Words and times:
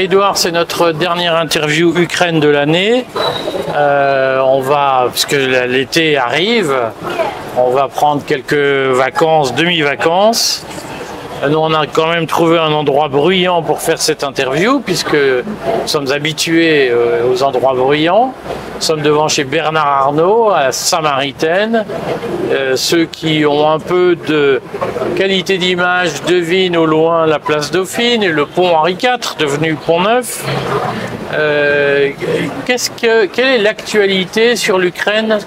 Edouard, 0.00 0.38
c'est 0.38 0.52
notre 0.52 0.92
dernière 0.92 1.36
interview 1.36 1.92
Ukraine 1.94 2.40
de 2.40 2.48
l'année. 2.48 3.04
Euh, 3.76 4.40
on 4.40 4.62
va, 4.62 5.08
puisque 5.10 5.32
l'été 5.32 6.16
arrive, 6.16 6.74
on 7.58 7.68
va 7.68 7.88
prendre 7.88 8.24
quelques 8.24 8.54
vacances, 8.54 9.54
demi-vacances. 9.54 10.64
Nous, 11.48 11.56
on 11.56 11.72
a 11.72 11.86
quand 11.86 12.08
même 12.08 12.26
trouvé 12.26 12.58
un 12.58 12.70
endroit 12.70 13.08
bruyant 13.08 13.62
pour 13.62 13.80
faire 13.80 13.98
cette 13.98 14.24
interview, 14.24 14.80
puisque 14.80 15.14
nous 15.14 15.86
sommes 15.86 16.12
habitués 16.12 16.90
euh, 16.90 17.30
aux 17.32 17.42
endroits 17.42 17.72
bruyants. 17.74 18.34
Nous 18.74 18.80
sommes 18.82 19.00
devant 19.00 19.26
chez 19.26 19.44
Bernard 19.44 19.86
Arnault, 19.86 20.50
à 20.50 20.70
Samaritaine. 20.70 21.86
Euh, 22.52 22.76
ceux 22.76 23.06
qui 23.06 23.46
ont 23.46 23.70
un 23.70 23.78
peu 23.78 24.16
de 24.16 24.60
qualité 25.16 25.56
d'image 25.56 26.22
devinent 26.24 26.76
au 26.76 26.84
loin 26.84 27.26
la 27.26 27.38
place 27.38 27.70
Dauphine 27.70 28.22
et 28.22 28.28
le 28.28 28.44
pont 28.44 28.76
Henri 28.76 28.98
IV, 29.00 29.36
devenu 29.38 29.76
pont 29.76 30.00
Neuf. 30.00 30.44
Euh, 31.32 32.10
que, 32.66 33.26
quelle 33.26 33.48
est 33.48 33.58
l'actualité 33.58 34.56
sur 34.56 34.78
l'Ukraine 34.78 35.38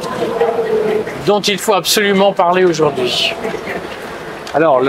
dont 1.27 1.41
il 1.41 1.59
faut 1.59 1.73
absolument 1.73 2.33
parler 2.33 2.65
aujourd'hui? 2.65 3.33
Alors, 4.55 4.81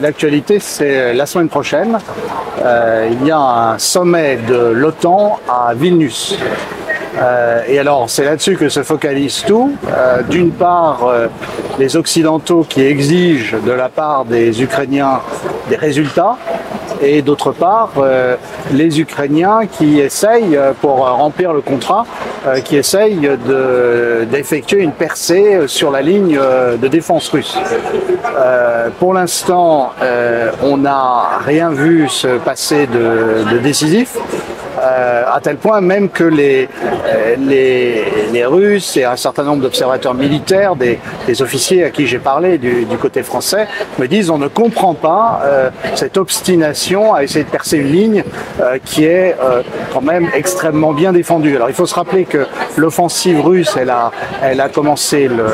l'actualité, 0.00 0.58
c'est 0.60 1.12
la 1.14 1.26
semaine 1.26 1.48
prochaine. 1.48 1.98
Euh, 2.64 3.08
il 3.10 3.26
y 3.26 3.30
a 3.30 3.38
un 3.38 3.78
sommet 3.78 4.36
de 4.36 4.56
l'OTAN 4.56 5.38
à 5.48 5.74
Vilnius. 5.74 6.36
Euh, 7.20 7.62
et 7.66 7.78
alors, 7.78 8.08
c'est 8.08 8.24
là-dessus 8.24 8.56
que 8.56 8.68
se 8.68 8.82
focalise 8.82 9.44
tout. 9.46 9.72
Euh, 9.92 10.22
d'une 10.22 10.52
part, 10.52 11.12
les 11.78 11.96
Occidentaux 11.96 12.64
qui 12.68 12.82
exigent 12.82 13.56
de 13.64 13.72
la 13.72 13.88
part 13.88 14.24
des 14.24 14.62
Ukrainiens 14.62 15.20
des 15.68 15.76
résultats, 15.76 16.36
et 17.02 17.22
d'autre 17.22 17.52
part 17.52 17.90
euh, 17.98 18.36
les 18.72 19.00
Ukrainiens 19.00 19.60
qui 19.70 20.00
essayent, 20.00 20.56
euh, 20.56 20.72
pour 20.80 20.98
remplir 20.98 21.52
le 21.52 21.60
contrat, 21.60 22.06
euh, 22.46 22.60
qui 22.60 22.76
essayent 22.76 23.30
d'effectuer 24.30 24.82
une 24.82 24.92
percée 24.92 25.60
sur 25.66 25.90
la 25.90 26.02
ligne 26.02 26.38
de 26.80 26.88
défense 26.88 27.28
russe. 27.28 27.56
pour 28.98 29.14
l'instant, 29.14 29.92
on 30.62 30.76
n'a 30.76 31.38
rien 31.44 31.70
vu 31.70 32.08
se 32.08 32.38
passer 32.38 32.86
de, 32.86 33.52
de 33.52 33.58
décisif. 33.58 34.16
Euh, 34.88 35.24
à 35.30 35.40
tel 35.40 35.56
point 35.56 35.80
même 35.80 36.08
que 36.08 36.24
les, 36.24 36.68
euh, 37.06 37.36
les, 37.38 38.04
les 38.32 38.44
Russes 38.44 38.96
et 38.96 39.04
un 39.04 39.16
certain 39.16 39.42
nombre 39.42 39.62
d'observateurs 39.62 40.14
militaires, 40.14 40.76
des, 40.76 40.98
des, 41.26 41.42
officiers 41.42 41.84
à 41.84 41.90
qui 41.90 42.06
j'ai 42.06 42.18
parlé 42.18 42.58
du, 42.58 42.84
du, 42.84 42.96
côté 42.96 43.22
français, 43.22 43.66
me 43.98 44.06
disent 44.06 44.30
on 44.30 44.38
ne 44.38 44.48
comprend 44.48 44.94
pas 44.94 45.42
euh, 45.44 45.70
cette 45.94 46.16
obstination 46.16 47.14
à 47.14 47.22
essayer 47.22 47.44
de 47.44 47.50
percer 47.50 47.76
une 47.78 47.92
ligne 47.92 48.24
qui 48.84 49.04
est 49.04 49.36
quand 49.92 50.00
même 50.00 50.28
extrêmement 50.34 50.92
bien 50.92 51.12
défendue. 51.12 51.56
Alors 51.56 51.68
il 51.68 51.74
faut 51.74 51.86
se 51.86 51.94
rappeler 51.94 52.24
que 52.24 52.46
l'offensive 52.76 53.40
russe, 53.40 53.76
elle 53.80 53.90
a, 53.90 54.10
elle 54.42 54.60
a 54.60 54.68
commencé 54.68 55.28
le, 55.28 55.46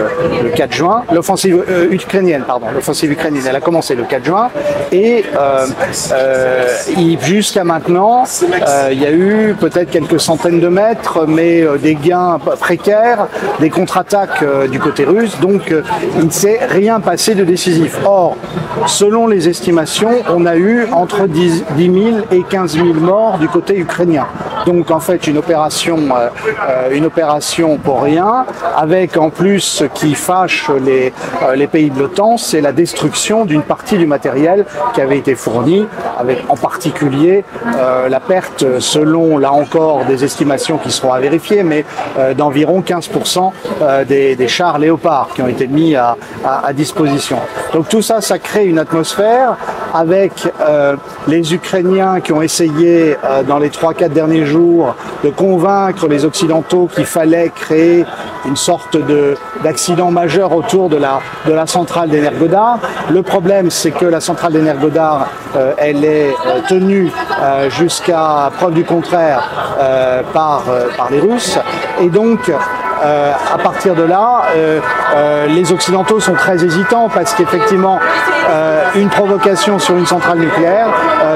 le 0.43 0.51
4 0.51 0.73
juin, 0.73 1.05
l'offensive 1.13 1.65
ukrainienne, 1.91 2.45
pardon, 2.47 2.67
l'offensive 2.75 3.13
ukrainienne, 3.13 3.45
elle 3.49 3.57
a 3.57 3.61
commencé 3.61 3.95
le 3.95 4.05
4 4.05 4.25
juin 4.25 4.51
et 4.93 5.25
jusqu'à 7.21 7.65
maintenant, 7.65 8.25
il 8.91 9.03
y 9.03 9.07
a 9.07 9.13
eu 9.13 9.24
peut-être 9.59 9.91
quelques 9.91 10.21
centaines 10.21 10.61
de 10.61 10.69
mètres, 10.69 11.27
mais 11.27 11.63
euh, 11.63 11.79
des 11.79 11.95
gains 11.95 12.39
précaires, 12.61 13.27
des 13.61 13.71
contre-attaques 13.71 14.43
euh, 14.43 14.69
du 14.69 14.79
côté 14.79 15.05
russe, 15.05 15.39
donc 15.41 15.71
euh, 15.71 15.83
il 16.19 16.27
ne 16.27 16.31
s'est 16.31 16.61
rien 16.69 17.01
passé 17.01 17.35
de 17.35 17.45
décisif. 17.45 17.99
Or, 18.05 18.37
selon 18.87 19.27
les 19.27 19.49
estimations, 19.49 20.11
on 20.29 20.47
a 20.47 20.57
eu 20.57 20.87
entre 20.93 21.27
10 21.27 21.65
000 21.79 21.91
et 22.31 22.43
15 22.43 22.75
000 22.75 22.87
morts 22.95 23.39
du 23.39 23.49
côté 23.49 23.79
ukrainien. 23.79 24.27
Donc 24.67 24.91
en 24.91 25.01
fait 25.01 25.27
une 25.27 25.39
opération, 25.39 25.99
une 26.91 27.05
opération 27.05 27.77
pour 27.77 28.03
rien, 28.03 28.47
avec 28.77 29.17
en 29.17 29.29
plus 29.29 29.61
ce 29.61 29.85
qui 29.85 30.15
fâche 30.15 30.71
les, 30.81 31.67
pays 31.67 31.91
de 31.91 31.99
l'OTAN, 31.99 32.39
c'est 32.39 32.61
la 32.61 32.73
destruction 32.73 33.45
d'une 33.45 33.63
partie 33.63 33.99
du 33.99 34.07
matériel 34.07 34.65
qui 34.95 35.01
avait 35.01 35.19
été 35.19 35.35
fourni, 35.35 35.87
avec 36.19 36.39
en 36.49 36.57
particulier 36.57 37.45
la 38.09 38.21
perte 38.21 38.65
selon 39.05 39.37
là 39.37 39.53
encore 39.53 40.07
des 40.07 40.25
estimations 40.25 40.79
qui 40.79 40.91
seront 40.91 41.13
à 41.13 41.21
vérifier, 41.21 41.63
mais 41.63 41.85
euh, 42.19 42.33
d'environ 42.33 42.81
15% 42.81 43.53
euh, 43.83 44.05
des, 44.05 44.49
chars 44.49 44.79
léopards 44.79 45.29
qui 45.35 45.43
ont 45.43 45.49
été 45.49 45.67
mis 45.67 45.95
à, 45.95 46.17
disposition. 46.75 47.39
Donc 47.73 47.89
tout 47.89 48.03
ça, 48.03 48.21
ça 48.21 48.39
crée 48.39 48.67
une 48.67 48.79
atmosphère 48.79 49.57
avec 49.93 50.33
euh, 50.61 50.97
les 51.29 51.55
Ukrainiens 51.55 52.21
qui 52.21 52.33
ont 52.33 52.43
essayé 52.43 53.17
dans 53.47 53.59
les 53.59 53.71
3-4 53.71 54.09
derniers 54.09 54.45
jours 54.45 54.95
de 55.23 55.31
convaincre 55.31 56.09
les 56.09 56.25
Occidentaux 56.25 56.89
qu'il 56.93 57.07
fallait 57.07 57.51
créer 57.55 58.05
une 58.47 58.57
sorte 58.57 58.97
d'accident 59.63 60.11
majeur 60.11 60.55
autour 60.55 60.89
de 60.89 60.97
la, 60.97 61.67
centrale 61.67 62.11
d'Energodar. 62.11 62.79
Le 63.11 63.23
problème, 63.23 63.71
c'est 63.71 63.91
que 63.91 64.05
la 64.05 64.21
centrale 64.21 64.53
d'Energodar, 64.53 65.29
elle 65.79 66.05
est 66.05 66.35
tenue 66.69 67.11
jusqu'à 67.71 68.51
preuve 68.59 68.75
du 68.75 68.85
contraire 68.97 69.49
par, 70.33 70.63
par 70.97 71.11
les 71.11 71.21
Russes. 71.21 71.59
Et 72.01 72.09
donc, 72.09 72.51
euh, 73.05 73.33
à 73.53 73.59
partir 73.59 73.95
de 73.95 74.03
là, 74.03 74.43
euh, 74.57 74.81
euh, 75.15 75.47
les 75.47 75.73
Occidentaux 75.73 76.21
sont 76.21 76.33
très 76.33 76.65
hésitants 76.65 77.11
parce 77.13 77.35
qu'effectivement, 77.35 77.99
une 78.95 79.09
provocation 79.09 79.79
sur 79.79 79.97
une 79.97 80.07
centrale 80.07 80.39
nucléaire, 80.39 80.87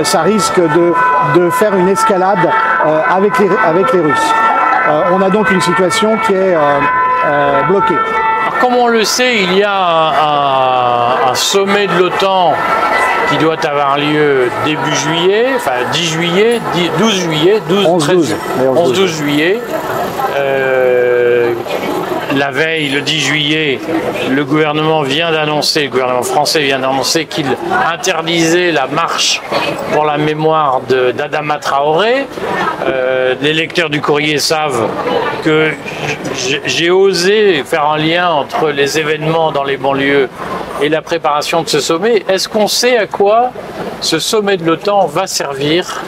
ça 0.05 0.23
risque 0.23 0.61
de, 0.61 0.93
de, 1.35 1.51
faire 1.51 1.75
une 1.75 1.89
escalade 1.89 2.49
avec, 3.11 3.39
les, 3.39 3.51
avec 3.67 3.93
les 3.93 4.01
Russes. 4.01 4.35
on 5.13 5.21
a 5.23 5.31
donc 5.31 5.51
une 5.51 5.61
situation 5.61 6.17
qui 6.27 6.35
est 6.35 6.57
bloquée. 7.69 7.97
Comme 8.61 8.77
on 8.77 8.89
le 8.89 9.05
sait, 9.05 9.43
il 9.43 9.57
y 9.57 9.65
a 9.65 11.31
un 11.31 11.35
sommet 11.35 11.87
de 11.87 11.99
l'OTAN 11.99 12.53
qui 13.31 13.37
doit 13.39 13.65
avoir 13.67 13.99
lieu 13.99 14.49
début 14.65 14.95
juillet, 14.95 15.47
enfin 15.57 15.73
10 15.93 16.05
juillet, 16.07 16.61
10, 16.75 16.91
12 16.99 17.21
juillet, 17.21 17.63
12, 17.69 17.87
11, 17.87 18.03
13, 18.03 18.17
12, 18.17 18.37
11, 18.77 18.93
12 18.93 19.17
juillet. 19.17 19.59
Euh, 20.37 21.53
la 22.37 22.51
veille, 22.51 22.89
le 22.91 23.01
10 23.01 23.21
juillet, 23.21 23.81
le 24.31 24.45
gouvernement 24.45 25.03
vient 25.03 25.33
d'annoncer, 25.33 25.85
le 25.85 25.89
gouvernement 25.89 26.23
français 26.23 26.61
vient 26.61 26.79
d'annoncer 26.79 27.27
qu'il 27.27 27.47
interdisait 27.93 28.71
la 28.71 28.87
marche 28.87 29.43
pour 29.93 30.05
la 30.05 30.19
mémoire 30.19 30.81
d'Adama 30.89 31.57
Traoré. 31.59 32.27
Euh, 32.87 33.35
les 33.41 33.53
lecteurs 33.53 33.91
du 33.91 34.01
courrier 34.01 34.39
savent 34.39 34.89
que 35.43 35.71
j'ai 36.67 36.91
osé 36.91 37.65
faire 37.65 37.87
un 37.87 37.99
lien 37.99 38.31
entre 38.31 38.71
les 38.71 38.99
événements 38.99 39.51
dans 39.51 39.65
les 39.65 39.77
banlieues 39.77 40.29
et 40.83 40.89
la 40.89 41.03
préparation 41.03 41.63
de 41.63 41.69
ce 41.69 41.81
sommet. 41.81 42.25
Est-ce 42.29 42.49
qu'on 42.49 42.69
sait 42.69 42.97
à 42.97 43.07
quoi 43.07 43.51
ce 44.01 44.19
sommet 44.19 44.57
de 44.57 44.65
l'OTAN 44.65 45.07
va 45.07 45.27
servir, 45.27 46.03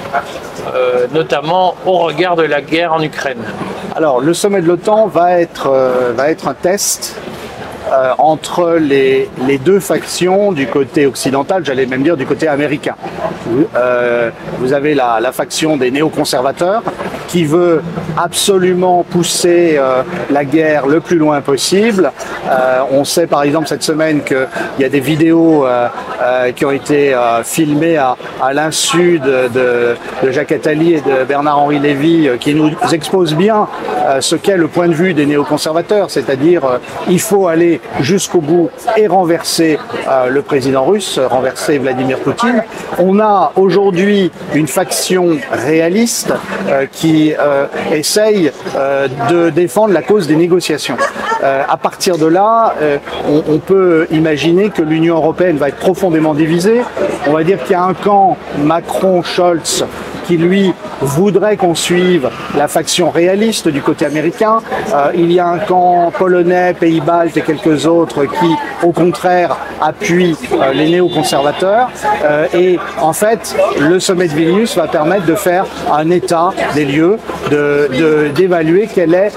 euh, 0.75 1.07
notamment 1.13 1.75
au 1.87 1.99
regard 1.99 2.37
de 2.37 2.43
la 2.43 2.61
guerre 2.61 2.93
en 2.93 3.03
Ukraine? 3.03 3.43
Alors, 3.97 4.21
le 4.21 4.35
sommet 4.35 4.61
de 4.61 4.67
l'OTAN 4.67 5.07
va 5.09 5.41
être, 5.41 5.69
euh, 5.73 6.13
va 6.15 6.31
être 6.31 6.47
un 6.47 6.55
test 6.55 7.17
euh, 7.93 8.13
entre 8.19 8.77
les, 8.81 9.29
les, 9.49 9.59
deux 9.59 9.81
factions 9.81 10.53
du 10.53 10.69
côté 10.69 11.07
occidental, 11.07 11.65
j'allais 11.65 11.87
même 11.87 12.05
dire 12.05 12.17
du 12.17 12.25
côté 12.25 12.47
américain. 12.47 12.95
Vous 13.47 14.73
avez 14.73 14.95
la, 14.95 15.33
faction 15.33 15.77
des 15.77 15.91
néoconservateurs 15.91 16.83
qui 17.27 17.45
veut 17.45 17.83
absolument 18.17 19.03
pousser 19.03 19.81
la 20.31 20.45
guerre 20.45 20.87
le 20.87 21.01
plus 21.01 21.17
loin 21.17 21.41
possible. 21.41 22.13
Euh, 22.49 22.81
on 22.91 23.05
sait 23.05 23.27
par 23.27 23.43
exemple 23.43 23.69
cette 23.69 23.83
semaine 23.83 24.23
qu'il 24.23 24.47
y 24.79 24.85
a 24.85 24.89
des 24.89 25.01
vidéos 25.01 25.67
euh, 25.67 25.89
euh 26.23 26.53
qui 26.53 26.65
ont 26.65 26.71
été 26.71 27.15
filmées 27.45 27.97
à, 27.97 28.17
l'insu 28.53 29.21
de, 29.21 29.97
Jacques 30.31 30.53
Attali 30.53 30.95
et 30.95 31.01
de 31.01 31.25
Bernard-Henri 31.27 31.79
Lévy 31.79 32.29
qui 32.41 32.55
nous 32.55 32.71
exposent 32.93 33.35
bien 33.35 33.69
ce 34.21 34.37
qu'est 34.37 34.57
le 34.57 34.69
point 34.69 34.89
de 34.89 34.95
vue 34.95 35.15
des 35.15 35.27
néoconservateurs, 35.27 36.11
c'est-à-dire 36.11 36.63
il 37.09 37.21
faut 37.21 37.47
aller 37.47 37.81
jusqu'au 38.01 38.41
bout 38.41 38.71
et 38.97 39.07
renverser 39.07 39.79
le 40.29 40.43
président 40.43 40.85
russe, 40.85 41.19
renverser 41.19 41.79
Vladimir 41.79 42.19
Poutine. 42.19 42.63
On 42.99 43.21
a 43.21 43.53
aujourd'hui 43.57 44.31
une 44.55 44.67
faction 44.67 45.39
réaliste 45.53 46.33
qui 46.93 47.35
essaye 47.93 48.51
de 49.31 49.51
défendre 49.51 49.95
la 49.95 50.03
cause 50.03 50.27
des 50.27 50.37
négociations. 50.37 50.97
À 51.43 51.77
partir 51.77 52.19
de 52.19 52.27
là, 52.31 52.75
euh, 52.81 52.99
on, 53.29 53.55
on, 53.55 53.59
peut 53.59 54.07
imaginer 54.11 54.71
que 54.71 54.83
l'Union 54.83 55.17
européenne 55.17 55.57
va 55.57 55.69
être 55.69 55.77
profondément 55.77 56.35
divisée. 56.35 56.81
On 57.27 57.33
va 57.33 57.45
dire 57.45 57.63
qu'il 57.63 57.73
y 57.73 57.75
a 57.75 57.85
un 57.85 57.95
camp 57.95 58.37
Macron-Scholz 58.59 59.85
qui 60.31 60.37
lui 60.37 60.73
voudrait 61.01 61.57
qu'on 61.57 61.75
suive 61.75 62.31
la 62.57 62.69
faction 62.69 63.11
réaliste 63.11 63.67
du 63.67 63.83
côté 63.83 64.07
américain. 64.07 64.61
Euh, 64.95 65.11
il 65.13 65.33
y 65.33 65.41
a 65.41 65.49
un 65.49 65.59
camp 65.59 66.13
polonais, 66.17 66.73
pays-baltes 66.73 67.37
et 67.37 67.41
quelques 67.41 67.85
autres 67.85 68.27
qui, 68.27 68.55
au 68.85 68.93
contraire, 68.93 69.57
appuient 69.81 70.37
euh, 70.53 70.73
les 70.73 70.89
néoconservateurs. 70.89 71.91
Euh, 72.25 72.47
et 72.55 72.79
en 73.01 73.13
fait, 73.13 73.57
le 73.81 73.99
sommet 73.99 74.29
de 74.29 74.35
Vilnius 74.35 74.77
va 74.77 74.87
permettre 74.87 75.27
de 75.27 75.35
faire 75.35 75.67
un 75.93 76.09
état 76.11 76.51
des 76.77 76.85
lieux, 76.85 77.19
d'évaluer 78.37 78.87
de, 78.87 78.93
quel 78.95 79.15
est 79.15 79.33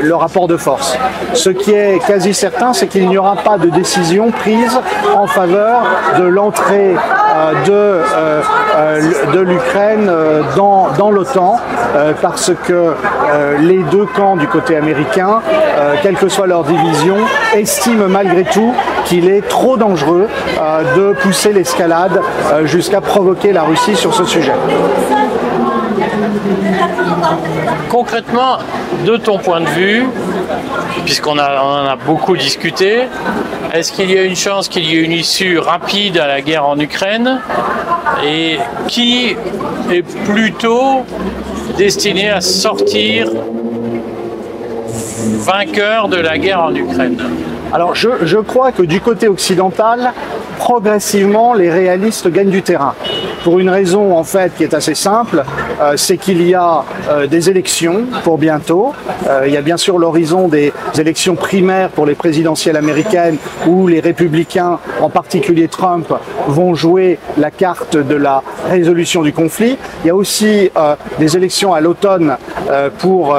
le 0.00 0.14
rapport 0.14 0.48
de 0.48 0.56
force. 0.56 0.96
Ce 1.34 1.50
qui 1.50 1.72
est 1.72 1.98
quasi 2.06 2.32
certain, 2.32 2.72
c'est 2.72 2.86
qu'il 2.86 3.06
n'y 3.10 3.18
aura 3.18 3.36
pas 3.36 3.58
de 3.58 3.68
décision 3.68 4.30
prise 4.30 4.80
en 5.14 5.26
faveur 5.26 5.82
de 6.18 6.24
l'entrée 6.24 6.94
de, 7.66 8.00
de 9.32 9.40
l'Ukraine 9.40 10.10
dans 10.56 11.10
l'OTAN 11.10 11.58
parce 12.20 12.52
que 12.64 12.94
les 13.60 13.82
deux 13.90 14.06
camps 14.06 14.36
du 14.36 14.46
côté 14.46 14.76
américain, 14.76 15.40
quelle 16.02 16.16
que 16.16 16.28
soit 16.28 16.46
leur 16.46 16.64
division, 16.64 17.16
estiment 17.54 18.08
malgré 18.08 18.44
tout 18.44 18.74
qu'il 19.04 19.28
est 19.28 19.46
trop 19.48 19.76
dangereux 19.76 20.28
de 20.96 21.12
pousser 21.20 21.52
l'escalade 21.52 22.20
jusqu'à 22.64 23.00
provoquer 23.00 23.52
la 23.52 23.62
Russie 23.62 23.96
sur 23.96 24.14
ce 24.14 24.24
sujet. 24.24 24.54
Concrètement, 27.88 28.58
de 29.04 29.16
ton 29.16 29.38
point 29.38 29.60
de 29.60 29.68
vue, 29.68 30.06
puisqu'on 31.04 31.38
en 31.38 31.38
a 31.38 31.96
beaucoup 31.96 32.36
discuté, 32.36 33.02
est-ce 33.72 33.92
qu'il 33.92 34.10
y 34.10 34.18
a 34.18 34.24
une 34.24 34.36
chance 34.36 34.68
qu'il 34.68 34.84
y 34.84 34.96
ait 34.96 35.02
une 35.02 35.12
issue 35.12 35.58
rapide 35.58 36.18
à 36.18 36.26
la 36.26 36.40
guerre 36.40 36.66
en 36.66 36.78
Ukraine 36.78 37.40
Et 38.24 38.58
qui 38.88 39.36
est 39.90 40.02
plutôt 40.02 41.04
destiné 41.76 42.30
à 42.30 42.40
sortir 42.40 43.28
vainqueur 45.44 46.08
de 46.08 46.16
la 46.16 46.38
guerre 46.38 46.64
en 46.64 46.74
Ukraine? 46.74 47.18
Alors 47.72 47.94
je, 47.94 48.08
je, 48.22 48.38
crois 48.38 48.72
que 48.72 48.82
du 48.82 49.00
côté 49.00 49.28
occidental, 49.28 50.12
progressivement, 50.58 51.54
les 51.54 51.70
réalistes 51.70 52.28
gagnent 52.28 52.50
du 52.50 52.62
terrain. 52.62 52.94
Pour 53.44 53.58
une 53.58 53.70
raison 53.70 54.16
en 54.16 54.24
fait 54.24 54.52
qui 54.54 54.64
est 54.64 54.74
assez 54.74 54.94
simple, 54.94 55.42
euh, 55.80 55.94
c'est 55.96 56.18
qu'il 56.18 56.46
y 56.46 56.54
a 56.54 56.84
euh, 57.08 57.26
des 57.26 57.48
élections 57.48 58.04
pour 58.22 58.36
bientôt. 58.36 58.92
Euh, 59.26 59.44
il 59.46 59.54
y 59.54 59.56
a 59.56 59.62
bien 59.62 59.78
sûr 59.78 59.98
l'horizon 59.98 60.46
des 60.46 60.74
élections 60.98 61.36
primaires 61.36 61.88
pour 61.88 62.04
les 62.04 62.14
présidentielles 62.14 62.76
américaines 62.76 63.38
où 63.66 63.86
les 63.86 64.00
républicains, 64.00 64.78
en 65.00 65.08
particulier 65.08 65.68
Trump, 65.68 66.12
vont 66.48 66.74
jouer 66.74 67.18
la 67.38 67.50
carte 67.50 67.96
de 67.96 68.14
la 68.14 68.42
résolution 68.68 69.22
du 69.22 69.32
conflit. 69.32 69.78
Il 70.04 70.08
y 70.08 70.10
a 70.10 70.14
aussi 70.14 70.70
des 71.18 71.36
élections 71.36 71.72
à 71.72 71.80
l'automne 71.80 72.36
pour 72.98 73.36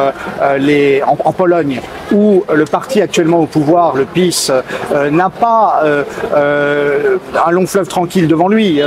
les 0.59 1.01
en, 1.03 1.18
en 1.24 1.33
Pologne 1.33 1.80
où 2.12 2.44
le 2.54 2.66
parti 2.66 3.02
actuellement 3.02 3.40
au 3.40 3.46
pouvoir, 3.46 3.96
le 3.96 4.06
PIS, 4.06 4.52
euh, 4.94 5.10
n'a 5.10 5.30
pas 5.30 5.81
euh, 5.84 6.04
euh, 6.36 7.18
un 7.46 7.52
long 7.52 7.66
fleuve 7.66 7.88
tranquille 7.88 8.28
devant 8.28 8.48
lui. 8.48 8.81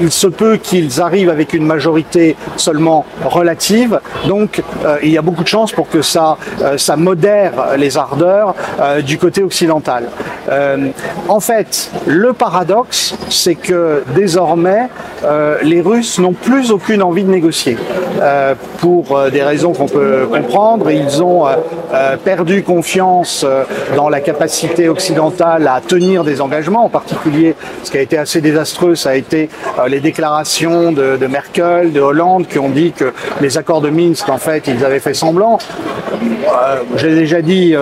il 0.00 0.10
se 0.10 0.26
peut 0.26 0.56
qu'ils 0.56 1.00
arrivent 1.00 1.30
avec 1.30 1.52
une 1.52 1.64
majorité 1.64 2.36
seulement 2.56 3.04
relative. 3.24 4.00
Donc 4.26 4.62
il 5.02 5.10
y 5.10 5.18
a 5.18 5.22
beaucoup 5.22 5.42
de 5.42 5.48
chances 5.48 5.72
pour 5.72 5.88
que 5.88 6.02
ça, 6.02 6.36
ça 6.76 6.96
modère 6.96 7.52
les 7.76 7.96
ardeurs 7.96 8.54
du 9.04 9.18
côté 9.18 9.42
occidental. 9.42 10.08
en 11.28 11.40
fait, 11.40 11.90
le 12.06 12.32
paradoxe, 12.32 13.14
c'est 13.28 13.54
que 13.54 14.02
désormais, 14.14 14.88
les 15.62 15.80
Russes 15.80 16.18
n'ont 16.18 16.32
plus 16.32 16.70
aucune 16.70 17.02
envie 17.02 17.24
de 17.24 17.30
négocier. 17.30 17.76
pour 18.78 19.18
des 19.30 19.42
raisons 19.42 19.72
qu'on 19.72 19.88
peut 19.88 20.26
comprendre, 20.30 20.90
ils 20.90 21.22
ont 21.22 21.44
perdu 22.24 22.45
confiance 22.54 23.44
euh, 23.44 23.64
dans 23.96 24.08
la 24.08 24.20
capacité 24.20 24.88
occidentale 24.88 25.66
à 25.66 25.80
tenir 25.80 26.24
des 26.24 26.40
engagements, 26.40 26.84
en 26.84 26.88
particulier 26.88 27.54
ce 27.82 27.90
qui 27.90 27.98
a 27.98 28.00
été 28.00 28.16
assez 28.18 28.40
désastreux, 28.40 28.94
ça 28.94 29.10
a 29.10 29.14
été 29.14 29.48
euh, 29.78 29.88
les 29.88 30.00
déclarations 30.00 30.92
de, 30.92 31.26
Merkel, 31.26 31.92
de 31.92 32.00
Hollande, 32.00 32.46
qui 32.46 32.58
ont 32.58 32.68
dit 32.68 32.92
que 32.92 33.12
les 33.40 33.58
accords 33.58 33.80
de 33.80 33.90
Minsk, 33.90 34.28
en 34.28 34.38
fait, 34.38 34.68
ils 34.68 34.84
avaient 34.84 35.00
fait 35.00 35.14
semblant. 35.14 35.58
Euh, 36.12 36.76
J'ai 36.96 37.14
déjà 37.14 37.42
dit 37.42 37.74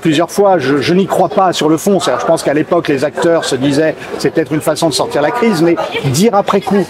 plusieurs 0.00 0.30
fois, 0.30 0.58
je, 0.58 0.94
n'y 0.94 1.06
crois 1.06 1.28
pas 1.28 1.52
sur 1.52 1.68
le 1.68 1.76
fond. 1.76 1.98
Je 2.00 2.26
pense 2.26 2.42
qu'à 2.42 2.54
l'époque, 2.54 2.88
les 2.88 3.04
acteurs 3.04 3.44
se 3.44 3.56
disaient 3.56 3.94
c'est 4.18 4.30
peut-être 4.30 4.52
une 4.52 4.60
façon 4.60 4.88
de 4.88 4.94
sortir 4.94 5.20
la 5.20 5.30
crise, 5.30 5.62
mais 5.62 5.76
dire 6.06 6.34
après 6.34 6.60
coup, 6.60 6.86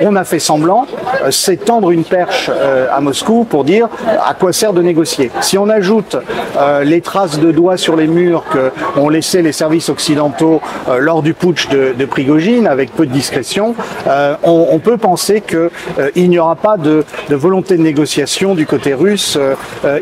on 0.00 0.16
a 0.16 0.24
fait 0.24 0.38
semblant, 0.38 0.86
c'est 1.30 1.64
tendre 1.64 1.90
une 1.90 2.04
perche 2.04 2.50
à 2.92 3.00
Moscou 3.00 3.44
pour 3.44 3.64
dire 3.64 3.88
à 4.26 4.34
quoi 4.34 4.52
sert 4.52 4.72
de 4.72 4.82
négocier. 4.82 5.30
Si 5.40 5.56
on 5.58 5.68
ajoute 5.68 6.17
euh, 6.56 6.84
les 6.84 7.00
traces 7.00 7.38
de 7.38 7.52
doigts 7.52 7.76
sur 7.76 7.96
les 7.96 8.06
murs 8.06 8.44
qu'ont 8.94 9.08
laissé 9.08 9.42
les 9.42 9.52
services 9.52 9.88
occidentaux 9.88 10.60
euh, 10.88 10.98
lors 10.98 11.22
du 11.22 11.34
putsch 11.34 11.68
de, 11.68 11.94
de, 11.96 12.04
Prigogine, 12.04 12.66
avec 12.66 12.92
peu 12.92 13.06
de 13.06 13.12
discrétion, 13.12 13.74
euh, 14.06 14.34
on, 14.42 14.78
peut 14.78 14.96
penser 14.96 15.42
qu'il 15.42 16.30
n'y 16.30 16.38
aura 16.38 16.56
pas 16.56 16.76
de, 16.76 17.04
volonté 17.30 17.76
de 17.76 17.82
négociation 17.82 18.54
du 18.54 18.64
côté 18.64 18.94
russe 18.94 19.38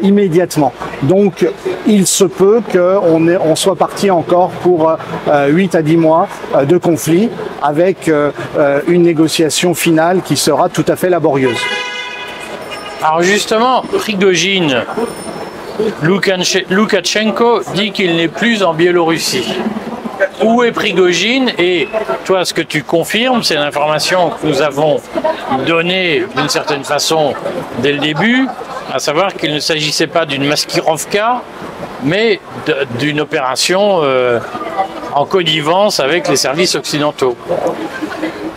immédiatement. 0.03 0.73
Donc, 1.03 1.47
il 1.87 2.07
se 2.07 2.25
peut 2.25 2.61
qu'on 2.71 3.27
on 3.29 3.57
soit 3.57 3.75
parti 3.77 4.11
encore 4.11 4.51
pour 4.63 4.95
8 5.49 5.75
à 5.75 5.83
10 5.83 5.97
mois 5.97 6.29
de 6.63 6.77
conflit 6.77 7.31
avec 7.63 8.11
une 8.87 9.03
négociation 9.03 9.75
finale 9.75 10.21
qui 10.23 10.37
sera 10.37 10.69
tout 10.69 10.85
à 10.89 10.97
fait 10.97 11.09
laborieuse. 11.09 11.59
Alors 13.03 13.23
justement, 13.23 13.83
Prigogine, 13.83 14.83
Loukachenko 16.71 17.61
dit 17.75 17.93
qu'il 17.93 18.17
n'est 18.17 18.29
plus 18.29 18.63
en 18.63 18.75
Biélorussie. 18.75 19.55
Où 20.43 20.63
est 20.63 20.73
Prigogine 20.73 21.51
Et 21.59 21.89
toi, 22.25 22.45
ce 22.45 22.55
que 22.55 22.63
tu 22.63 22.83
confirmes, 22.83 23.43
c'est 23.43 23.55
l'information 23.55 24.31
que 24.31 24.47
nous 24.47 24.63
avons 24.63 25.01
donnée 25.67 26.25
d'une 26.37 26.49
certaine 26.49 26.85
façon 26.85 27.35
dès 27.79 27.93
le 27.93 27.99
début, 27.99 28.47
à 28.93 28.99
savoir 28.99 29.35
qu'il 29.35 29.55
ne 29.55 29.61
s'agissait 29.61 30.07
pas 30.07 30.27
d'une 30.27 30.47
maskirovka, 30.47 31.43
mais 32.03 32.41
d'une 32.99 33.21
opération 33.21 34.01
euh, 34.03 34.39
en 35.15 35.25
connivence 35.25 36.01
avec 36.01 36.29
les 36.29 36.37
services 36.37 36.75
occidentaux. 36.75 37.37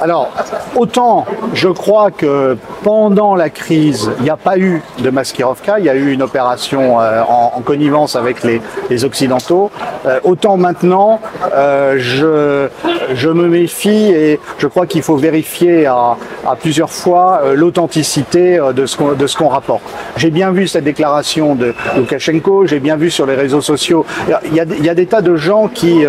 Alors, 0.02 0.30
autant 0.76 1.26
je 1.54 1.68
crois 1.68 2.12
que 2.12 2.58
pendant 2.84 3.36
la 3.36 3.50
crise, 3.50 4.10
il 4.20 4.24
n'y 4.24 4.30
a 4.30 4.38
pas 4.38 4.58
eu 4.58 4.82
de 5.00 5.10
Maskirovka, 5.10 5.80
il 5.80 5.86
y 5.86 5.90
a 5.90 5.96
eu 5.96 6.12
une 6.12 6.22
opération 6.22 7.02
euh, 7.02 7.22
en, 7.28 7.62
connivence 7.62 8.16
avec 8.16 8.44
les, 8.44 8.62
Occidentaux. 9.04 9.72
Euh, 10.06 10.20
autant 10.24 10.58
maintenant, 10.58 11.20
euh, 11.54 11.96
je, 11.98 12.68
je 13.14 13.30
me 13.30 13.48
méfie 13.48 13.90
et 13.90 14.40
je 14.58 14.68
crois 14.68 14.86
qu'il 14.86 15.02
faut 15.02 15.18
vérifier 15.18 15.86
à, 15.86 16.18
plusieurs 16.60 16.90
fois 16.90 17.42
l'authenticité 17.56 18.60
de 18.74 18.86
ce 18.86 19.38
qu'on 19.38 19.48
rapporte. 19.48 19.84
J'ai 20.18 20.32
bien 20.32 20.52
vu 20.52 20.68
cette 20.68 20.84
déclaration 20.84 21.56
de 21.56 21.74
Loukachenko, 21.96 22.66
j'ai 22.66 22.80
bien 22.80 22.96
vu 22.96 23.10
sur 23.10 23.26
les 23.26 23.36
réseaux 23.36 23.62
sociaux, 23.62 24.06
il 24.46 24.56
y 24.56 24.90
a, 24.90 24.96
des 24.96 25.06
tas 25.06 25.22
de 25.22 25.36
gens 25.36 25.68
qui 25.68 26.04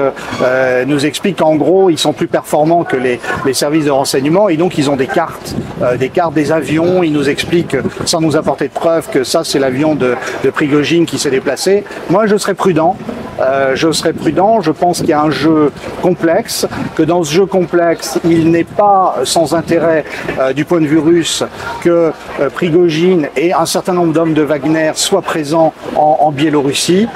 nous 0.87 1.07
expliquent 1.07 1.39
qu'en 1.39 1.57
gros, 1.57 1.91
ils 1.91 1.99
sont 1.99 2.13
plus 2.13 2.27
performants 2.27 2.85
que 2.85 2.97
les, 2.97 3.21
les 3.45 3.55
services 3.55 3.85
de 3.85 3.91
renseignement 3.91 4.49
et 4.49 4.57
donc 4.57 4.79
ils 4.79 4.91
ont 4.91 4.97
des 4.97 5.07
cartes, 5.07 5.55
des 5.99 6.09
cartes 6.09 6.35
des 6.35 6.53
avions. 6.53 7.03
Ils 7.03 7.13
nous 7.13 7.29
expliquent, 7.29 7.77
sans 8.05 8.21
nous 8.21 8.37
apporter 8.37 8.69
de 8.69 8.73
preuves, 8.73 9.09
que 9.11 9.25
ça 9.25 9.45
c'est 9.45 9.59
l'avion 9.59 9.95
de, 9.95 10.15
de 10.45 10.51
Prigogine 10.51 11.07
qui 11.07 11.19
s'est 11.19 11.31
déplacé. 11.31 11.85
Moi 12.09 12.27
je 12.27 12.37
serais 12.37 12.55
prudent. 12.55 12.97
Euh, 13.41 13.73
je 13.75 13.91
serais 13.93 14.13
prudent. 14.13 14.61
Je 14.61 14.71
pense 14.71 14.99
qu'il 15.01 15.11
y 15.11 15.13
a 15.13 15.23
un 15.23 15.31
jeu 15.31 15.73
complexe, 16.03 16.67
que 16.95 17.03
dans 17.03 17.25
ce 17.25 17.33
jeu 17.33 17.47
complexe, 17.47 18.19
il 18.25 18.51
n'est 18.51 18.65
pas 18.65 19.17
sans 19.25 19.55
intérêt 19.55 20.05
euh, 20.39 20.53
du 20.53 20.65
point 20.65 20.81
de 20.81 20.87
vue 20.87 20.99
russe 20.99 21.45
que 21.83 22.13
euh, 22.41 22.51
Prigogine 22.51 23.29
et 23.37 23.53
un 23.53 23.67
certain 23.67 23.93
nombre 23.93 24.13
d'hommes 24.13 24.35
de 24.35 24.43
Wagner 24.43 24.93
soient 24.95 25.23
présents 25.23 25.73
en, 25.97 26.31
Biélorussie, 26.31 27.09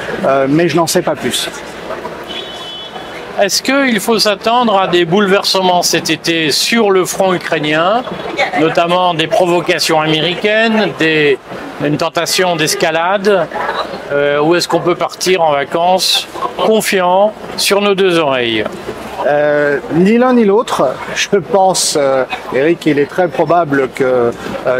mais 0.48 0.68
je 0.68 0.76
n'en 0.76 0.88
sais 0.88 1.02
pas 1.02 1.14
plus. 1.14 1.48
Est-ce 3.40 3.62
qu'il 3.62 4.00
faut 4.00 4.18
s'attendre 4.18 4.78
à 4.78 4.88
des 4.88 5.04
bouleversements 5.04 5.82
cet 5.82 6.10
été 6.10 6.50
sur 6.50 6.90
le 6.90 7.04
front 7.04 7.32
ukrainien, 7.32 8.02
notamment 8.60 9.14
des 9.14 9.28
provocations 9.28 10.00
américaines, 10.00 10.90
des, 10.98 11.38
une 11.84 11.96
tentation 11.96 12.56
d'escalade, 12.56 13.46
euh, 14.14 14.40
ou 14.40 14.54
est-ce 14.54 14.68
qu'on 14.68 14.80
peut 14.80 14.94
partir 14.94 15.42
en 15.42 15.50
vacances 15.50 16.28
confiant 16.56 17.32
sur 17.56 17.80
nos 17.80 17.96
deux 17.96 18.20
oreilles 18.20 18.64
euh, 19.26 19.78
Ni 19.94 20.18
l'un 20.18 20.34
ni 20.34 20.44
l'autre. 20.44 20.94
Je 21.16 21.36
pense, 21.38 21.98
euh, 22.00 22.24
Eric, 22.54 22.86
il 22.86 23.00
est 23.00 23.06
très 23.06 23.26
probable 23.26 23.88
que 23.92 24.30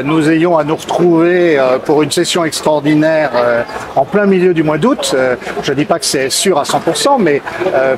nous 0.04 0.30
ayons 0.30 0.56
à 0.56 0.62
nous 0.62 0.76
retrouver 0.76 1.60
pour 1.84 2.02
une 2.02 2.12
session 2.12 2.44
extraordinaire 2.44 3.30
en 3.96 4.04
plein 4.04 4.26
milieu 4.26 4.54
du 4.54 4.62
mois 4.62 4.78
d'août. 4.78 5.14
je 5.62 5.70
ne 5.72 5.76
dis 5.76 5.84
pas 5.84 5.98
que 5.98 6.06
c'est 6.06 6.30
sûr 6.30 6.58
à 6.58 6.62
100%, 6.62 7.16
mais 7.18 7.42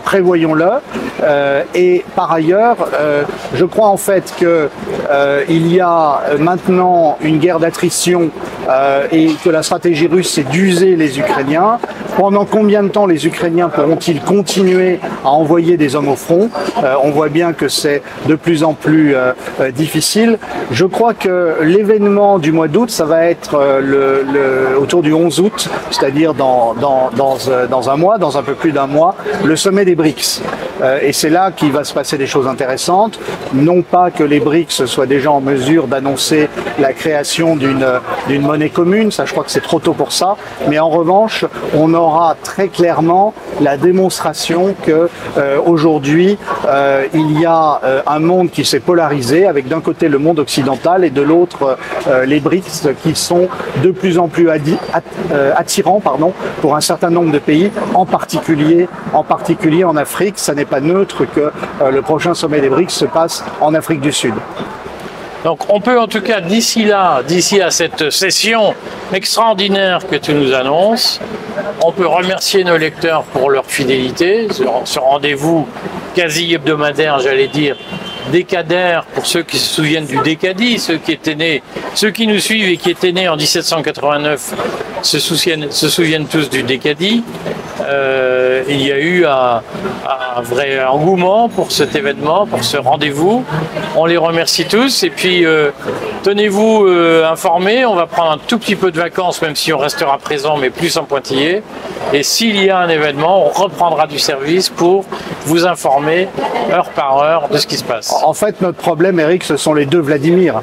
prévoyons-le. 0.05 0.71
et 1.75 2.05
par 2.17 2.33
ailleurs, 2.33 2.77
je 3.55 3.65
crois 3.65 3.89
en 3.89 3.97
fait 3.97 4.35
qu'il 4.37 5.73
y 5.73 5.81
a 5.81 6.21
maintenant 6.39 7.19
une 7.21 7.39
guerre 7.39 7.61
d'attrition 7.61 8.31
et 9.13 9.31
que 9.45 9.51
la 9.51 9.63
stratégie 9.63 10.07
russe 10.07 10.31
c'est 10.31 10.49
d'user 10.49 10.97
les 10.97 11.19
Ukrainiens. 11.19 11.79
Pendant 12.17 12.47
combien 12.47 12.83
de 12.83 12.89
temps 12.89 13.05
les 13.05 13.27
Ukrainiens 13.27 13.69
pourront-ils 13.69 14.23
continuer 14.23 15.01
à 15.23 15.29
envoyer 15.29 15.77
des 15.77 15.95
hommes 15.97 16.09
au 16.09 16.17
front? 16.17 16.49
Euh, 16.83 16.95
On 17.03 17.11
voit 17.11 17.29
bien 17.29 17.53
que 17.53 17.69
c'est 17.69 18.03
de 18.27 18.35
plus 18.37 18.65
en 18.65 18.73
plus 18.73 19.15
euh, 19.15 19.33
euh, 19.61 19.71
difficile. 19.71 20.39
Je 20.71 20.87
crois 20.87 21.13
que 21.13 21.57
l'événement 21.63 22.39
du 22.39 22.53
mois 22.53 22.69
d'août, 22.69 22.91
ça 22.91 23.05
va 23.05 23.27
être 23.27 23.61
autour 24.81 25.03
du 25.03 25.13
11 25.13 25.41
août, 25.41 25.69
c'est-à-dire 25.91 26.33
dans, 26.33 26.75
dans, 26.75 27.11
dans, 27.15 27.37
dans, 27.69 27.91
un 27.91 27.97
mois, 27.97 28.17
dans 28.17 28.39
un 28.39 28.43
peu 28.43 28.55
plus 28.55 28.73
d'un 28.73 28.87
mois, 28.87 29.15
le 29.45 29.57
sommet 29.57 29.85
des 29.85 29.95
BRICS. 29.95 30.41
Et 31.03 31.13
c'est 31.13 31.31
là 31.31 31.51
qu'il 31.51 31.73
va 31.73 31.85
se 31.85 31.95
passer 31.95 32.19
des 32.19 32.27
choses 32.27 32.47
intéressantes. 32.47 33.19
Non 33.55 33.83
pas 33.83 34.11
que 34.11 34.23
les 34.23 34.41
BRICS 34.41 34.87
soient 34.87 35.07
déjà 35.07 35.31
en 35.31 35.41
mesure 35.41 35.87
d'annoncer 35.87 36.49
la 36.79 36.93
création 36.93 37.57
d'une 37.57 38.41
monnaie 38.41 38.71
commune, 38.71 39.11
ça 39.11 39.25
je 39.25 39.33
crois 39.33 39.45
que 39.45 39.51
c'est 39.51 39.63
trop 39.63 39.81
tôt 39.81 39.95
pour 39.95 40.13
ça, 40.13 40.37
mais 40.69 40.79
en 40.79 40.91
revanche, 40.91 41.45
on 41.75 41.95
aura 41.95 42.37
très 42.43 42.69
clairement 42.69 43.35
la 43.61 43.77
démonstration 43.77 44.75
que 44.83 45.09
euh, 45.39 45.59
aujourd'hui 45.65 46.39
euh, 46.69 47.07
il 47.15 47.41
y 47.41 47.47
a 47.47 47.81
euh, 47.85 48.03
un 48.07 48.19
monde 48.19 48.51
qui 48.51 48.65
s'est 48.65 48.81
polarisé 48.81 49.47
avec 49.47 49.69
d'un 49.69 49.81
côté 49.81 50.09
le 50.09 50.19
monde 50.19 50.39
occidental 50.39 51.05
et 51.05 51.11
de 51.11 51.23
l'autre 51.23 51.79
les 52.25 52.41
BRICS 52.41 52.89
qui 53.03 53.15
sont 53.15 53.49
de 53.83 53.91
plus 53.91 54.19
en 54.19 54.29
plus 54.29 54.49
attirants 55.57 56.01
pardon 56.01 56.33
pour 56.61 56.77
un 56.77 56.81
certain 56.81 57.11
nombre 57.11 57.33
de 57.33 57.39
pays 57.39 57.71
en 57.95 58.07
particulier 58.07 58.89
en 59.13 59.25
particulier 59.25 59.85
en 59.85 59.97
Afrique 59.97 60.39
ça 60.39 60.55
pas 60.67 60.81
neutre 60.81 61.25
que 61.25 61.51
le 61.91 62.03
prochain 62.03 62.35
sommet 62.35 62.61
des 62.61 62.69
BRICS 62.69 62.91
se 62.91 63.05
passe 63.07 63.45
en 63.61 63.75
Afrique 63.75 64.01
du 64.01 64.13
Sud. 64.13 64.35
Donc 65.45 65.61
on 65.69 65.81
peut 65.81 66.01
en 66.01 66.09
tout 66.09 66.23
cas 66.23 66.41
d'ici 66.41 66.85
là, 66.85 67.23
d'ici 67.23 67.61
à 67.61 67.71
cette 67.71 68.11
session 68.11 68.75
extraordinaire 69.13 70.01
que 70.11 70.17
tu 70.17 70.35
nous 70.35 70.53
annonces, 70.53 71.21
on 71.85 71.93
peut 71.93 72.07
remercier 72.07 72.65
nos 72.65 72.77
lecteurs 72.77 73.23
pour 73.23 73.51
leur 73.51 73.65
fidélité, 73.67 74.49
ce 74.85 74.99
rendez-vous 74.99 75.69
quasi 76.17 76.53
hebdomadaire, 76.53 77.21
j'allais 77.21 77.47
dire, 77.47 77.77
décadaire 78.33 79.05
pour 79.15 79.27
ceux 79.27 79.43
qui 79.43 79.59
se 79.59 79.75
souviennent 79.75 80.07
du 80.07 80.19
décadi, 80.19 80.79
ceux 80.79 80.97
qui 80.97 81.13
étaient 81.13 81.35
nés, 81.35 81.63
ceux 81.95 82.11
qui 82.11 82.27
nous 82.27 82.41
suivent 82.41 82.69
et 82.69 82.77
qui 82.77 82.91
étaient 82.91 83.13
nés 83.13 83.29
en 83.29 83.37
1789 83.37 84.55
se 85.03 85.19
souviennent, 85.19 85.71
se 85.71 85.89
souviennent 85.89 86.27
tous 86.27 86.51
du 86.51 86.63
décadi. 86.63 87.23
Euh, 87.87 88.65
il 88.69 88.83
y 88.83 88.93
a 88.93 88.99
eu 88.99 89.25
un, 89.27 89.63
vrai 90.43 90.85
engouement 90.85 91.49
pour 91.49 91.73
cet 91.73 91.95
événement, 91.95 92.47
pour 92.47 92.63
ce 92.63 92.77
rendez-vous. 92.77 93.45
On 93.97 94.05
les 94.05 94.17
remercie 94.17 94.67
tous 94.67 95.03
et 95.03 95.11
puis 95.11 95.47
euh, 95.47 95.71
tenez-vous 96.23 96.85
euh, 96.87 97.31
informés. 97.31 97.87
On 97.87 97.95
va 97.95 98.07
prendre 98.07 98.33
un 98.33 98.39
tout 98.39 98.59
petit 98.59 98.77
peu 98.77 98.91
de 98.91 98.99
vacances, 98.99 99.41
même 99.41 99.57
si 99.57 99.73
on 99.73 99.79
restera 99.79 100.19
présent, 100.19 100.57
mais 100.57 100.71
plus 100.71 100.97
en 100.99 101.05
pointillé. 101.05 101.63
Et 102.13 102.23
s'il 102.23 102.63
y 102.63 102.71
a 102.71 102.79
un 102.79 102.89
événement, 102.89 103.47
on 103.47 103.49
reprendra 103.49 104.07
du 104.07 104.19
service 104.19 104.69
pour 104.69 105.05
vous 105.47 105.67
informer 105.67 106.29
heure 106.71 106.91
par 106.91 107.19
heure 107.19 107.49
de 107.49 107.59
ce 107.59 107.67
qui 107.67 107.77
se 107.77 107.85
passe. 107.85 108.13
En 108.25 108.35
fait, 108.35 108.61
notre 108.61 108.79
problème, 108.79 109.19
Eric, 109.21 109.45
ce 109.45 109.57
sont 109.57 109.75
les 109.75 109.87
deux 109.87 110.01
Vladimir. 110.01 110.61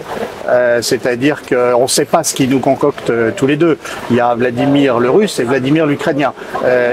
C'est-à-dire 0.81 1.41
qu'on 1.47 1.83
ne 1.83 1.87
sait 1.87 2.05
pas 2.05 2.23
ce 2.23 2.35
qui 2.35 2.47
nous 2.47 2.59
concocte 2.59 3.11
tous 3.35 3.47
les 3.47 3.55
deux. 3.55 3.79
Il 4.11 4.17
y 4.17 4.19
a 4.19 4.35
Vladimir 4.35 4.99
le 4.99 5.09
russe 5.09 5.39
et 5.39 5.43
Vladimir 5.43 5.87
l'ukrainien 5.87 6.33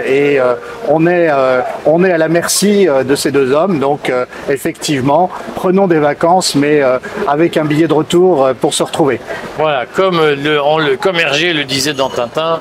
et 0.06 0.19
euh, 0.38 0.54
on, 0.88 1.06
est, 1.06 1.28
euh, 1.30 1.60
on 1.86 2.04
est 2.04 2.12
à 2.12 2.18
la 2.18 2.28
merci 2.28 2.88
euh, 2.88 3.04
de 3.04 3.14
ces 3.14 3.30
deux 3.30 3.52
hommes. 3.52 3.78
Donc 3.78 4.12
effectivement, 4.48 5.30
prenons 5.54 5.86
des 5.86 5.98
vacances, 5.98 6.54
mais 6.54 6.82
avec 7.26 7.56
un 7.56 7.64
billet 7.64 7.88
de 7.88 7.94
retour 7.94 8.48
pour 8.60 8.74
se 8.74 8.82
retrouver. 8.82 9.20
Voilà, 9.56 9.86
comme, 9.86 10.20
le, 10.20 10.96
comme 10.96 11.16
Hergé 11.16 11.52
le 11.52 11.64
disait 11.64 11.94
dans 11.94 12.10
Tintin, 12.10 12.60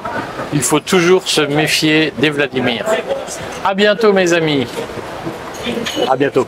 il 0.53 0.61
faut 0.61 0.79
toujours 0.79 1.27
se 1.27 1.41
méfier 1.41 2.13
des 2.19 2.29
Vladimir. 2.29 2.85
À 3.65 3.73
bientôt 3.73 4.13
mes 4.13 4.33
amis. 4.33 4.67
À 6.09 6.15
bientôt. 6.15 6.45